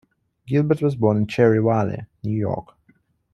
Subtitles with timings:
[0.47, 2.69] Gilbert was born in Cherry Valley, New York.